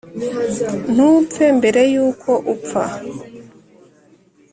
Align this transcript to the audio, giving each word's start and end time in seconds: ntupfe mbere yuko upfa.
ntupfe 0.93 1.45
mbere 1.57 1.81
yuko 1.93 2.31
upfa. 2.53 2.85